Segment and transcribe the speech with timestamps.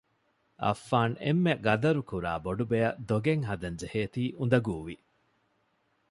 [0.63, 4.95] އައްފާން އެންމެ ޤަދަރުކުރާ ބޮޑުބެއަށް ދޮގެއް ހަދަން ޖެހޭތީ އުނދަގޫވި